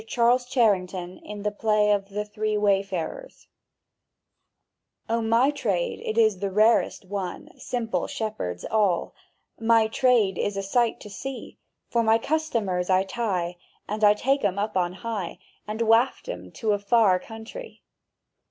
CHARLES 0.07 0.45
CHARRINGTON 0.45 1.19
in 1.19 1.43
the 1.43 1.51
play 1.51 1.91
of 1.91 2.09
"The 2.09 2.25
Three 2.25 2.57
Wayfarers") 2.57 3.45
O 5.07 5.21
MY 5.21 5.51
trade 5.51 5.99
it 6.03 6.17
is 6.17 6.39
the 6.39 6.49
rarest 6.49 7.05
one, 7.05 7.49
Simple 7.59 8.07
shepherds 8.07 8.65
all— 8.65 9.13
My 9.59 9.85
trade 9.85 10.39
is 10.39 10.57
a 10.57 10.63
sight 10.63 10.99
to 11.01 11.09
see; 11.11 11.59
For 11.91 12.01
my 12.01 12.17
customers 12.17 12.89
I 12.89 13.03
tie, 13.03 13.57
and 13.87 14.01
take 14.17 14.43
'em 14.43 14.57
up 14.57 14.75
on 14.75 14.93
high, 14.93 15.37
And 15.67 15.83
waft 15.83 16.27
'em 16.27 16.51
to 16.53 16.71
a 16.71 16.79
far 16.79 17.19
countree! 17.19 17.83